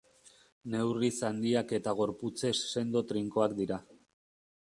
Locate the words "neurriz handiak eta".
0.75-1.93